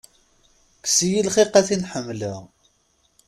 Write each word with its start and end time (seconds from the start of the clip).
Kkes-iyi 0.83 1.21
lxiq 1.27 1.53
a 1.59 1.61
tin 1.67 1.87
ḥemmleɣ. 1.91 2.39